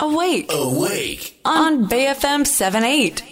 [0.00, 0.46] Awake.
[0.48, 1.34] Awake.
[1.44, 3.22] On BFM 78.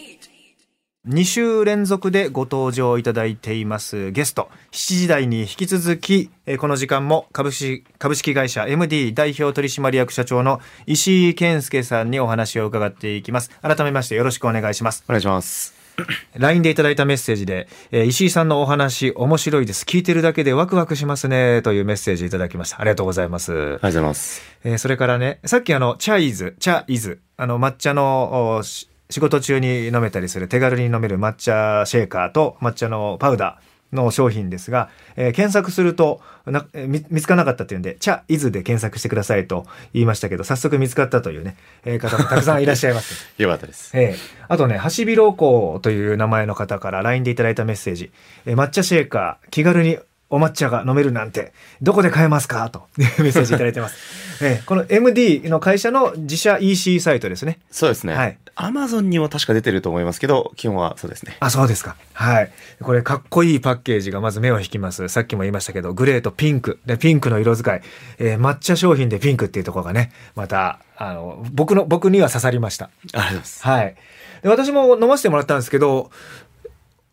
[1.08, 15.77] 2週連続でご登場いただいていますゲスト7時台に引き続きえーこの時間も株式株式会社 MD 代表取締役社長の石井健介さんにお話を伺っていきます改めましてよろしくお願いしますお願いします。
[16.36, 19.84] LINE でいただいたメッセージで、えー石井さんのお話面白いです。
[19.84, 22.80] 聞いてるだけでワクワクしますねというメッセージいただきました。
[22.80, 23.52] ありがとうございます。
[23.52, 24.42] ありがとうございます。
[24.64, 28.62] えーそれからね、さっきあの、チャイズ、チャイズ、あの、抹茶の
[29.11, 43.28] 仕事中に飲めたりする手軽に飲める抹茶シェーカーと抹茶のパウダーの商品ですが、えー検索するとなえー見見つからなかったっていうんで、チャイズで検索してくださいと言いましたけど、早速見つかったというね、えー方もたくさんいらっしゃいます。
[43.42, 43.91] よかったです。
[43.95, 48.11] ええあとね、ハシビロコウという名前の方から LINE でいただいたメッセージ。
[48.47, 49.98] えー抹茶シェーカー、気軽に
[50.31, 52.69] お抹茶が飲めるなんて、どこで買えますか？
[52.71, 53.97] と メッセージいただいてます。
[54.45, 57.59] ええこの MD の会社の自社 EC サイトですね。
[57.71, 58.15] そうですね。
[58.15, 61.37] はいアマゾンにも確か出てると思いますけど、基本はそうですね。
[61.39, 61.95] あ、そうですか。
[62.12, 62.51] はい。
[62.83, 65.07] これかっこいいパッケージがまず目を引きます。
[65.07, 66.81] さっきも言いましたけど、グレーとピンク。
[66.85, 67.83] で、ピンクの色使い。
[68.19, 72.87] えー抹茶商品でピンクっていうところがね、また、あの、僕の、僕には刺さりました。
[72.87, 73.63] ありがとうございます。
[73.65, 73.95] はい。
[74.42, 76.11] で私も飲ませてもらったんですけど、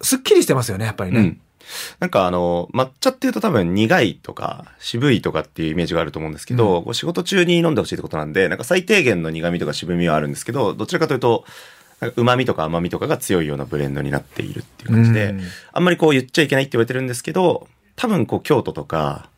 [0.02, 1.19] すっきりしてますよね、やっぱりね。
[1.19, 1.41] うん。
[1.99, 11.45] なんかあの、抹茶っていうと多分苦いとか渋いとかっていうイメージがあると思うんですけど、こう仕事中に飲んでほしいってことなんで、なんか最低限の苦味とか渋みはあるんですけど、どちらかというと、
[12.16, 15.41] 旨味とか甘みとかが強いようなブレンドになっているっていう感じで、うん。
[15.72, 19.29] あんまりこう言っちゃいけないって言われてるんですけど、多分こう京都とか、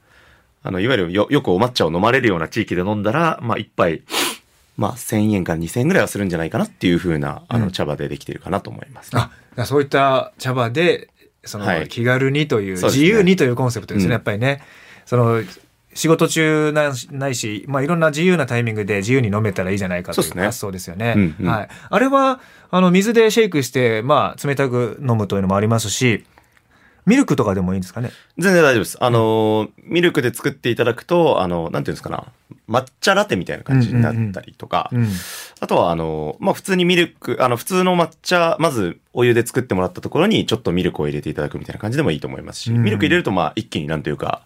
[0.63, 4.01] あの、いわゆるよよくお抹茶を飲まれるような地域で飲んだら、まあ一杯、
[4.75, 7.61] まあ1000円から2000円ぐらいはするんじゃないかなっていう風な、あうん。
[7.61, 9.21] の茶葉でできてるかなと思います、ね。
[9.21, 11.09] あ、だからそういった茶葉で、
[11.47, 14.61] その、はい気軽にという、そうですね自由にというコンセプトですね、うんやっぱりね。
[15.05, 15.41] その、
[15.93, 21.13] 仕事中なないし、まあ、いろんな自由なタイミングで自由に飲めたらいいじゃないかというそうですね発想ですよね。
[21.15, 21.69] うんうんはい。
[21.89, 26.25] あれは、あの、水でシェイクして、まあ、冷たく飲むというのもありますし、
[27.07, 28.11] ミルクとかでもいいんですかね？
[28.37, 28.97] 全然大丈夫です。
[29.03, 32.25] あのー、ミルクで作っていただくと、あの、なんていうんですかな、
[32.69, 35.07] 抹茶ラテみたいな感じになったりとか、うん。
[35.61, 42.83] あとは、あのー、まあ、普通にミルク、あの、普通の抹茶、まずお湯で作ってもらったところに、ちょっとミルクを入れていただくみたいな感じでもいいと思いますし、うん。
[42.83, 44.41] ミルク入れると、まあ、一気になんというか、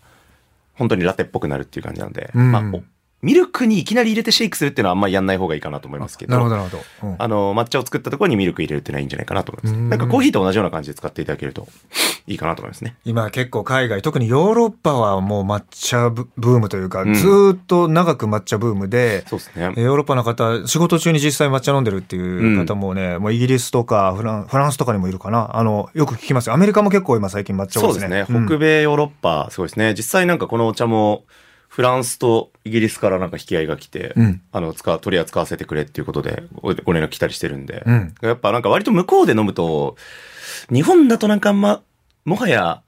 [0.75, 2.51] 本当にラテっぽくなるっていう感じなので、うん。
[2.51, 2.83] まあ、お
[3.21, 7.07] ミルクにいきなり入れてシェイクするっていうのはあんまりやんない方がいいかなと思いますけど、なるほど、なるほど。
[7.09, 9.75] うんあの、抹茶を作ったところにミルク入れるっていうのはいいんじゃないかなと思います。
[9.75, 11.67] うんなんかコーヒーと同じような感じで使っていただけると
[12.27, 12.95] いいかなと思いますね。
[13.05, 19.73] 今結構海外特にヨーロッパはもう抹茶ブブームというか、うんずーっと長く抹茶ブームで、そうですね。
[19.75, 28.39] えーヨーロッパの方仕事中に実際抹茶飲んでるっていう方もね、もうイギリスとかフランフランスとかにもいるかなあのよく聞きますよアメリカも結構今最近抹茶多いでそうですすね。
[28.39, 29.93] ね北米、ヨーロッパ、すごいですね。
[29.95, 31.23] 実際なんかこのお茶も、
[31.71, 34.41] フランスとイギリスからなんか引き合いが来て、うん。
[34.51, 38.13] あの、使う、取り扱わせてくれっていうことでごご連絡来たりしてるんで、うん。
[38.21, 39.95] やっぱなんか割と向こうで飲むと、
[40.69, 41.81] 日本だとなんかあんま、
[42.25, 42.81] もはや、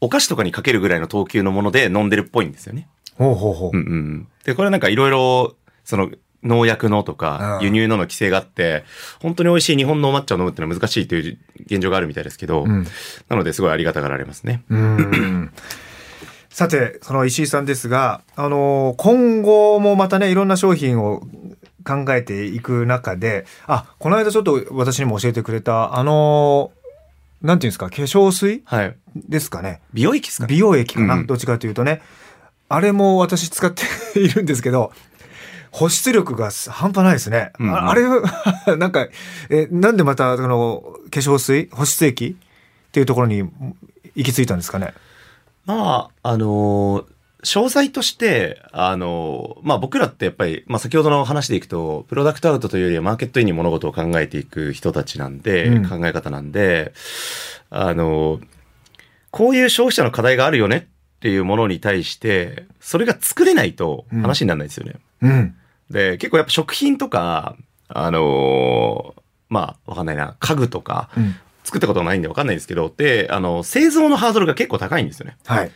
[0.00, 2.86] お菓子とかにかけるぐらいの等級のもので飲んでるっぽいんですよね。
[3.16, 4.28] ほうほうほう、うんうん。
[4.44, 6.08] で、これなんかいろいろ、その、
[6.44, 7.18] 農薬のとうん。
[7.18, 8.84] か輸入のの規制があって、
[9.20, 12.86] 本当に美味しい日本のお抹茶を飲むってのは難しいという現状があるみたいですけど、うん。
[13.28, 14.62] なのですごいありがたがられますね。
[16.60, 21.20] うんさてその石井さんですがあの今後もまたねいろんな商品を
[21.86, 26.72] 考えていく中であこの間ちょっと私にも教えてくれたあの
[27.42, 28.96] なんていうんですか化粧水はい。
[29.14, 29.80] ですかね。
[29.94, 30.46] 美容液ですか？
[30.46, 32.02] ね美容液かな、うんどっちかというとね。
[32.68, 33.84] あれも私使って
[34.20, 34.92] いるんですけど
[35.70, 37.74] 保湿力が半端ないですね、うんうん。
[37.76, 38.02] ああれ
[38.76, 39.06] なんか
[39.48, 40.82] えなんでまたその
[41.12, 42.36] 化粧水保湿液
[42.88, 43.48] っていうところに
[44.16, 44.92] 行き着いたんですかね？
[45.68, 47.04] まあ、あのー
[47.44, 55.88] 商材として、あのーまあ僕らってやっぱり、まあ先ほどの話でいくと、プロダクトアウトというよりはマーケットインに物事を考えていく人たちなんで、うん。
[55.88, 56.92] 考え方なんで、
[57.70, 58.46] あのー
[59.30, 64.94] こういう消費者の課題があるよねっていうものに対して、それが作れないと話にならないですよね。
[65.22, 65.54] うん。
[65.90, 67.56] で、結構やっぱ食品とか、
[67.88, 69.20] あのー
[69.50, 71.36] まあわかんないな、家具とか、うん
[71.68, 75.36] 作ったことがないんでわかんないですけど、で、あの、製造のハードルが結構高いんですよね。
[75.44, 75.70] はい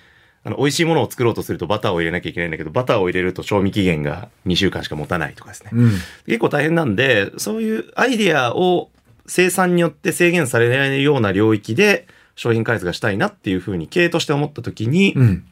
[0.44, 5.70] あの、美味しいものを作ろうとするとバターを入れなきゃいけないんだけど、バターを入れると賞味期限が2週間しか持たないとかですね。
[5.72, 5.90] うん
[6.26, 8.90] 結構大変なんで、そういうアイデアを
[9.26, 15.44] 生産によって制限されないような領域で商品開発がしたいなっていうふうに経営として思った時に、うん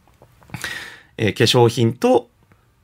[1.18, 2.29] えー化粧品と、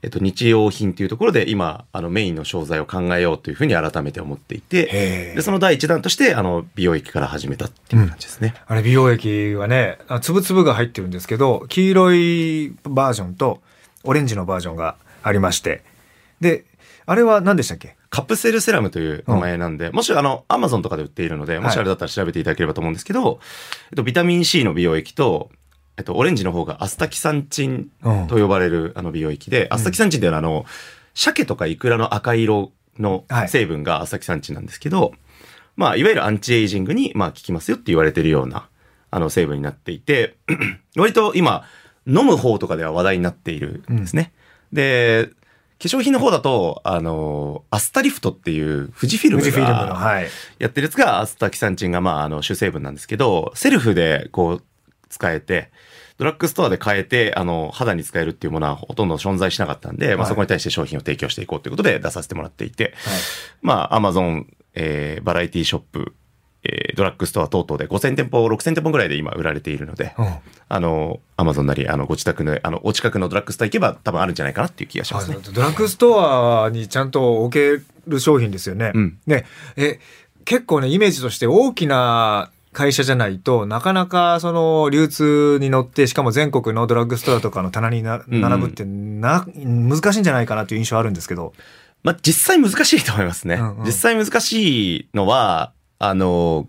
[0.06, 8.54] えっと、日用品っていうところで今、あの、メインの商材を考えようというふうに改めて思っていて、へで、その第一弾として、あの、美容液から始めたっていう感じですね。
[8.68, 13.60] あれ美容液はねあ粒々が入ってるんですけど黄色いバージョンと
[14.04, 15.82] オレンジのバージョンがありまして。
[16.40, 16.64] で
[17.06, 17.96] あれは何でしたっけ？
[18.10, 23.40] カプセルセラムという名前なんで、もしあの、アマゾンとかで売っているので、もしあれだったら調べていただければと思うんですけど、
[23.90, 25.50] えっと、ビタミン C の美容液と、
[25.96, 27.90] えっと、オレンジの方がアスタキサンチン
[28.28, 30.66] と呼ばれるあの美容液で、アスタキサンチンっていうのはあの、
[31.14, 35.12] 鮭とかイクラの赤色の成分がアスタキサンチンなんですけど、
[35.76, 38.68] まあ、いわゆるアンチエイジングに、まあ、効きますよって言われてるような、
[39.10, 40.36] あの、成分になっていて、
[40.96, 41.64] 割と今、
[42.06, 44.32] 飲む方とかでは話題になっているんですね。
[44.72, 45.30] で、
[45.78, 50.28] 化粧品の方だと、あの、アスタリフトっていう富士フィルム富士フィルムの、がはい。
[50.58, 54.62] やってるやつがアスタキサンチンが、まあ、あの、主成分なんですけど、セルフでこう、
[55.08, 55.70] 使えて、
[56.18, 60.28] ドラッグストアで買えて、あの、肌に使えるっていうものはほとんど存在しなかったんで、まあ、はい。
[60.28, 62.94] そこに対して商品を提供していこうということで出させてもらっていて、
[63.60, 66.14] まあ、アマゾン、えー、バラエティショップ、
[66.64, 70.34] えードラッグストア等々で5000店舗、6000店舗ぐらいで今売られているので、うん。
[70.68, 75.36] あの、アマゾンなり、あの、ご自宅の、あの、お近くのドラッグストア行けば多分あるんじゃないかなっていう気がしますね。
[75.52, 78.92] ドラッグストアにちゃんと置ける商品ですよね。
[78.94, 79.18] うん。
[79.26, 79.44] で
[79.76, 80.00] え
[80.46, 91.54] 結構ねイメージとして大きな会社じゃないとなかなかその流通に乗ってしかも全国のドラッグストアとかの棚になうん並ぶってな、難しいんじゃないかなという印象あるんですけど。
[92.02, 93.54] まあ、実際難しいと思いますね。
[93.54, 96.68] うんうん実際難しいのは、あの、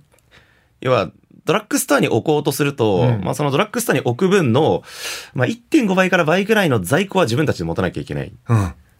[0.79, 1.11] 要は、
[1.43, 4.83] ドラッグストアに置こうとすると、うんまあそのドラッグストアに置く分の、
[5.33, 8.37] まあ1.5倍から倍ぐらいの在庫は自分たちで持たなきゃいけないん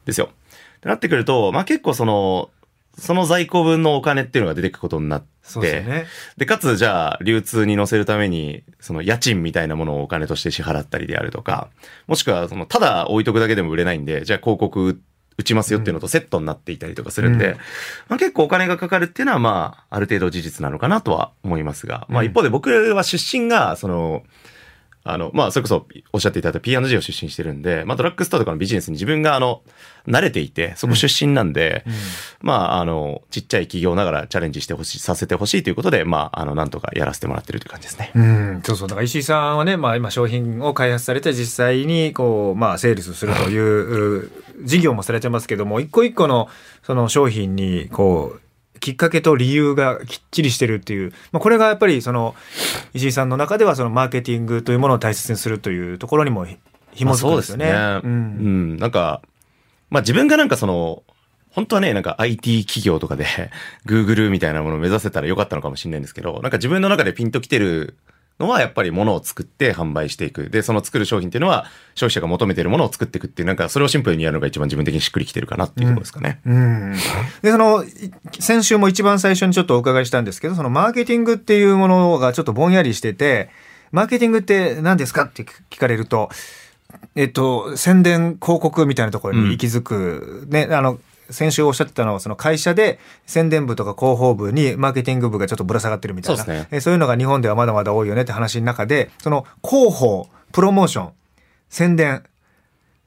[0.06, 0.30] ですよ。
[0.78, 2.50] ってなってくると、まあ結構その、
[2.98, 5.28] その在庫分のお金っていうのが出てくことになって、
[5.62, 6.06] でね。
[6.36, 11.70] で、かつ、じゃあ、流通に乗せるために、その家賃みたいなものをお金として支払ったりであるとか、
[12.08, 15.00] もしくは、その、ただ置いとくだけでも売れないんで、じゃあ広告
[15.38, 17.58] 打ちますよっていうのとセットになっていたりとかするんで、うん。
[18.10, 22.28] まあ結構お金がかかるっていうのは、まあ、ある程度事実なのかなとは思いますが、まあうん。
[22.28, 24.24] 一方で僕は出身が、その、
[25.12, 29.62] あの、まあ、それこそおっしゃっていただいた P&G を出身してるんで、まあ、ドラッグストアとかのビジネスに自分が、あの、
[30.08, 31.94] 慣れていて、そこ出身なんで、うん
[32.42, 38.12] まあ、あの、ちっちゃい企業ながらチャレンジしてほしい、させてほしいということで、まあ、あの、なんとかやらせてもらってるという感じですね。
[38.16, 38.88] うん、そうそう。
[38.88, 44.32] だから石井さんはね、まあ今商品を開発されて実際にこう、まあセールスするというう
[44.64, 46.50] 事業もされてますけども、一個一個の
[46.84, 48.42] その商品にこう、
[48.80, 52.36] きっかけと理由がきっちりしてるっていう、まあこれがやっぱりその
[52.94, 56.58] 石井さんの中ではそのマーケティングというものを大切にするというところにもひ
[56.94, 57.66] 紐づくんですよね。
[57.72, 58.12] まあそうですね。
[58.12, 58.78] ううんん。
[58.78, 59.22] なんか、
[59.90, 61.04] まあ自分がなんかその、
[61.52, 63.26] 本当はね、なんか IT 企業とかで
[63.86, 67.96] Google みたいなものを目指せたらよかったのかもしれないんですけど、なんか自分の中でピンときてる
[68.40, 70.50] のはやっぱり物を作って販売していく。
[70.50, 76.40] で、その作る商品っていうのは消費者が求めてるものを作っていくっていう、なんかそれをシンプルにやるのが一番自分的にしっくりきてるかなっていうところですかね。
[76.46, 76.94] うん。
[77.42, 77.84] で、その、
[78.40, 83.50] 先週も一番最初にちょっとお伺いしたんですけど、そのマーケティングっていうものがちょっとぼんやりしてて、
[83.92, 86.30] マーケティングって何ですかって聞かれると、
[87.16, 91.00] えっと、宣伝広告みたいなところに息づく、ね、あの、
[91.30, 96.44] 先週おっしゃってたのは、その会社で宣伝部とか広報部にマーケティング部がちょっとぶら下がってるみたいな。
[96.44, 101.12] そうですねえそういうのが日本ではまだまだ多いよねって話の中で、その広報、プロモーション、
[101.70, 102.24] 宣伝、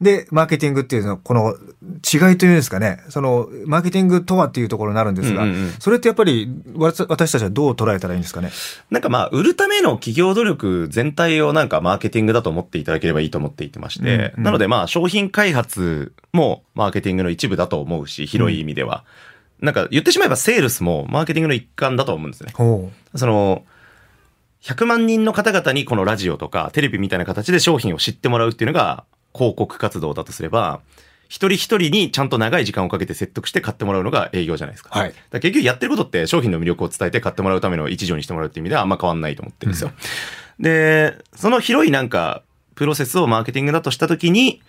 [0.01, 1.55] で、マーケティングっていうのは、この
[1.85, 8.51] 違いというんですかね、その、マーケティングとはっていうところになるんですが、うんうんうんそれってやっぱり、私たちはどう捉えたらいいんですかね？
[8.91, 19.05] なんかまあ、売るための企業努力全体をなんかマーケティングだと思っていただければいいと思っていてまして、うんうんなのでまあ、商品開発もマーケティングの一部だと思うし、広い意味では。
[19.61, 22.53] なんか言ってしまえばセールスもマーケティングの一環だと思うんですね。
[22.55, 23.65] ほその、
[24.63, 30.81] 100万人の方々にこのラジオとかテレビみたいな形で商品を知ってもらうっていうのが広告活動だとすれば、
[31.31, 34.91] 一人一人にちゃんと長い時間をかけて説得して買ってもらうのが営業じゃないですか。
[34.99, 39.93] はいだ結局やってることって商品の魅力を伝えて買ってもらうための一助にしてもらうっていう意味ではあんま変わんないと思ってるんですよ。
[40.59, 42.43] で、その広いなんか
[42.75, 44.61] プロセスをマーケティングだとしたときに、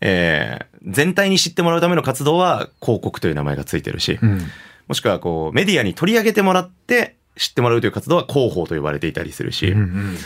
[0.00, 4.26] えー全体に知ってもらうための活動は広告という名前がついてるし、う。
[4.26, 4.40] うん。
[4.88, 10.16] もしくはこうメディアに取り上げてもらって知ってもらうという活動は広報と呼ばれていたりするし、うんうん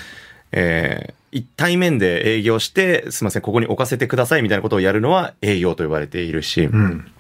[0.53, 7.11] えー一対面で営業して、すいません、ここに置かせてくださいみたいなことをやるのは営業と呼ばれているし、うん。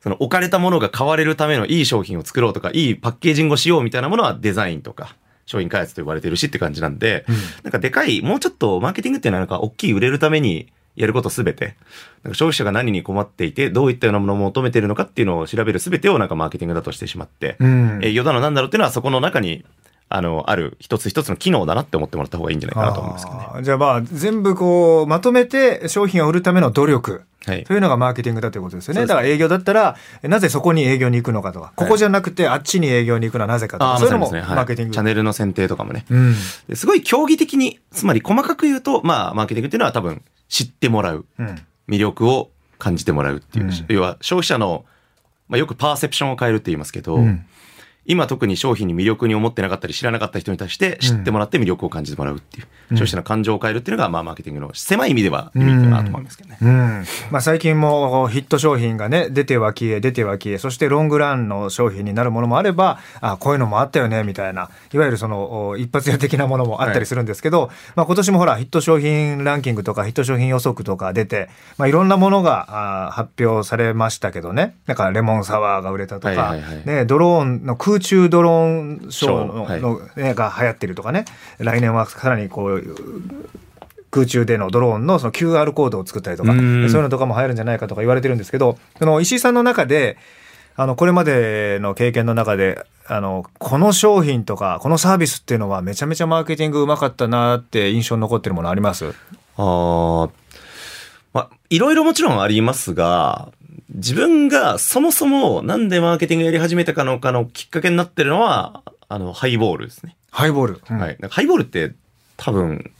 [0.00, 5.14] その置かれたものが買われるためのいい商品を作ろうとか、いいパッケージングをしようみたいなものはデザインとか、
[5.46, 7.24] 商品開発と呼ばれているしって感じなんで、
[7.62, 11.76] なんかでかい、もうちょっとマーケティングっていうのはなんか大きい売れるためにやることすべて、
[12.22, 18.00] なんか消費者が何に困っていて、どういったようなものを求めているのかっていうのを調べるすべてをなんかマーケティングだとしてしまって、うん。
[18.02, 19.64] 営業だのなんだろうっていうのはそこの中に、
[20.12, 23.62] あの、ある一つ一つの機能だなって思ってもらった方がいいんじゃないかなと思いますけどね。
[23.62, 27.22] じゃあまあ、全部こう、まとめて商品を売るための努力。
[27.46, 29.06] はいというのがマーケティングだということですよね。
[29.06, 34.94] だから営業だったら、なぜそこに営業に行くのかとか、ここじゃなくてあっちに営業に行くのはなぜかとか、そういうのもマーケティング。
[34.94, 36.04] チャンネルの選定とかもね。
[36.10, 36.34] うん。
[36.68, 41.24] ですごい競技的に、つまり細かく言うと、まあ、マーケティングっていうのは多分知ってもらう。
[41.38, 41.62] うん。
[41.88, 43.66] 魅力を感じてもらうっていう。
[43.66, 44.84] うん要は消費者の
[45.48, 47.44] まあよくパーセプションを変えるって言いますけど、うん
[48.06, 52.96] 今特に商品に魅力に思ってなかったり知らなかった人に対して知ってもらって魅力を感じてもらうっていう、うん。
[52.96, 56.58] 消費者の感情を変えるっていうのが、まあマーケティングの狭い意味では意味かなと思いますけどね。
[56.60, 57.04] うん。
[57.30, 64.70] まあ、最近もヒット商品がね出ては消え出ては消えそしてロングランの商品になるものもあればあこういうのもあったよねみたいな。
[64.92, 74.76] いわゆるそのお一発屋的なものもあったりするんですけど、まあ、今年もほらヒット商品ランキングとかヒット商品予測とか出て、まあ、いろんなものがあ発表されましたけどね。
[74.86, 76.86] なんかレモンサワーが売れたとか、はいはいはい。
[76.86, 80.34] ね、ドローンの空中ドローンショーの,、はい。
[80.34, 81.24] が流行ってるとかね。
[81.58, 82.96] 来年はさらにこう
[84.10, 86.88] 空中でのドローンのその QR コードを作ったりとか、うん。
[86.88, 90.16] そういうのとかも入るんじゃないかとか言われてるんですけど、その石井さんの中で、
[90.76, 99.14] あの、これまでの経験の中で、あの、この商品とか、このサービスっていうのはめちゃめちゃマーケティングうまかったなって印象に残ってるものあります？
[99.56, 100.30] あー。
[101.32, 103.50] まあ、いろいろもちろんありますが、
[103.94, 110.16] 自分がそもそもなんでマーケティングやり始めたかのかのきっかけになってるのは、あの、ハイボールですね。
[110.30, 110.80] ハイボール。
[110.88, 111.18] うんはい。
[111.28, 111.92] ハイボールって
[112.36, 112.90] 多分、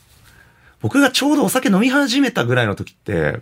[0.81, 3.41] 僕がちょうどお酒飲み始めたぐらいの時って、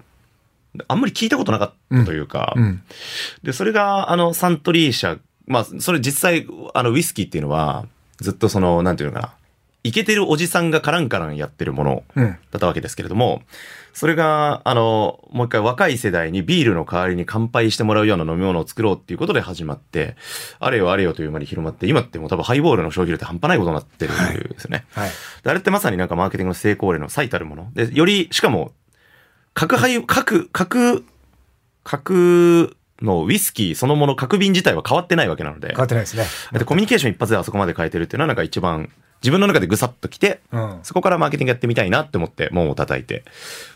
[0.87, 2.83] あんまり聞いたことなかったというか、うん。
[3.43, 7.87] で、それが、あの、サントリー社、まあ、それ実際、あの、ウイスキーっていうのは、
[8.21, 9.35] ずっとその、なんていうのかな、
[9.85, 12.31] イケてるおじさんがカランカランやってるものうん。
[12.51, 13.43] だったわけですけれども、
[13.93, 20.17] それが、あの、もう一回若い世代にビールの代わりに乾杯してもらうような飲み物を作ろうっていうことで始まって、
[20.59, 24.17] あれよあれよという間に広まって、今ってもう多分ハイボールの消費量って半端ないことになってるん
[24.51, 24.85] ですよね。
[24.93, 25.11] はい。
[25.43, 27.71] であれってまさになんかマーケティングの成功例の最たるもの。
[27.75, 28.73] で、より、しかも、
[29.55, 31.05] 核配、核、核、
[31.83, 36.25] 核のウイスキーそのもの、核瓶自体は変わってないわけなので変、わってないですね。
[36.53, 38.91] でコミュニケーション一発であそこまで変えてるっていうのはなんか一番、
[39.23, 40.79] 自分の中でぐさっときて、うん。
[40.83, 43.25] そこからマーケティングやってみたいなって思って門を叩いて、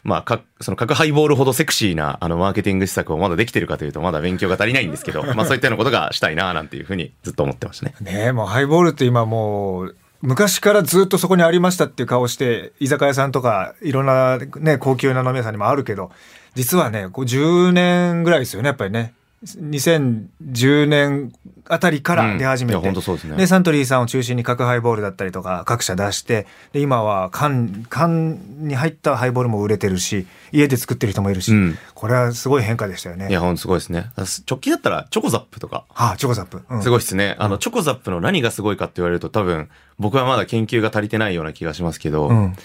[0.04, 7.94] まあ、か、その核ハイボールほどセクシーなあのマーケティング施策をまだできてるかというとまだ勉強が足りないんですけど、 まあそういったようなことがしたいななんていうふうにずっと思ってましたね。
[8.00, 16.12] ねえ、もうハイボールって今もう、昔からずっとそこにありましたっていう顔して、居酒屋さんとか、いろんなね、高級な飲み屋さんにもあるけど、
[16.54, 19.14] 実はね、こう10年ぐらいですよね、やっぱりね。
[19.44, 21.32] 2010年
[21.68, 33.28] あたりから出始めて、うんですねでサントリーさんを中心に角ハイボールだったりとか各社出してで今は缶缶に入ったハイボールも売れてるし家で作ってる人もいるし、うんこれはすごい変化でしたよね。
[33.30, 34.10] いや、ほんとすごいですね。
[34.16, 36.64] 直近だったらチョコザップとか、はあ、チョコザップ。
[36.68, 37.36] うんすごいですね。
[37.38, 39.68] あの、チョコザップの何がすごいかって言われると多分、
[40.00, 42.56] 僕はまだ研究が足りてないような気がしますけど、うん。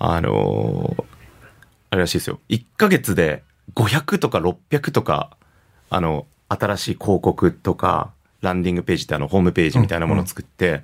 [0.00, 1.04] あのー
[1.90, 2.40] あれらしいですよ。
[2.48, 3.44] 1ヶ月で
[3.76, 5.36] 500とか600とか、
[5.90, 10.82] あの、新しい広告とか、ランディングページってあの、ホームページみたいなものを作って、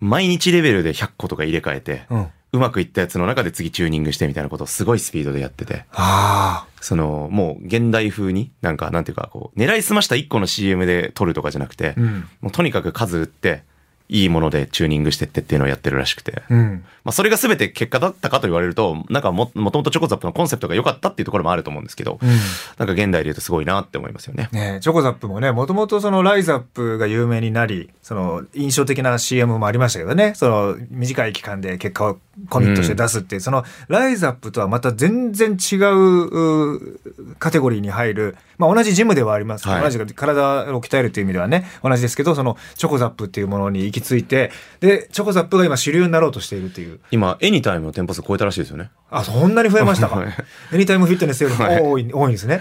[0.00, 2.06] 毎日レベルで100個とか入れ替えて、
[2.52, 11.94] うまくいったやつの中で次チューニングしてみたいなことをすごいスピードでやってて、あその、もう現代風に、なんか、なんていうか、こう、狙いすました1個の CM で撮るとかじゃなくて。
[12.40, 13.64] もうとにかく数打って、
[14.08, 16.42] いいものでチューニングしてってっていうのをやってるらしくて。
[16.50, 16.84] うん。
[17.04, 22.28] まあ、それが全て結果だったかと言われると、なんかも、もともとチョコザップのコンセプトが良かったっていうところもあると思うんですけど、うん。
[22.28, 24.50] なんか現代で言うとすごいなって思いますよね。
[24.52, 36.98] ねえチョコザップもね、もともとそのライザップが有名になり、その印象的な CM もありましたけどね、その短い期間で結果をコミットして出すっていう、そのライザップとはまた全然違うう
[37.38, 44.50] カテゴリーに入る、まあ同じジムではありますけど、はい同じく体を鍛えるという意味ではね、同じですけど、そのチョコザップっていうものに行き着いて、
[44.80, 47.00] で、チョコザップが今主流になろうとしているという。
[47.10, 48.90] 今、エニタイムの店舗数超えたらしいですよね。
[49.10, 50.16] あ、そんなに増えましたか？
[50.16, 50.34] はい。
[50.72, 52.60] エニタイムフィットネスより多い、多いんですね。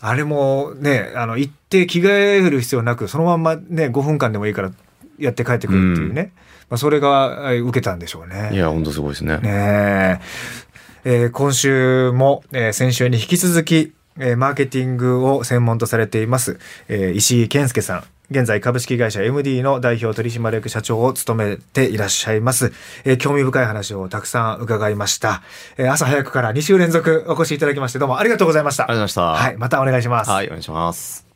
[0.00, 4.72] あれもね、あの、行って着替える必要なく、そのまんまね、5分間でもいいから
[5.22, 6.32] やって帰ってくるっていうね。
[6.68, 8.50] まあ、それがえ受けたんでしょうね。
[8.52, 9.38] いや、ほんとすごいですね。
[9.38, 10.20] ねえ
[11.04, 18.04] えー今週も、えー先週に引き続き、えーマーケティングを専門とされています、えー石井健介さん。
[18.30, 22.72] 現在株式会社 MD の代表取締役社長を務めていらっしゃいます。
[23.04, 25.42] えー興味深い話をたくさん伺いました。
[25.76, 28.84] えー朝早くから2週連続お越しいただきましてどうもありがとうございました。
[28.84, 29.44] ありがとうございました。
[29.44, 30.30] はい、またお願いします。
[30.30, 31.31] はい、お願いします。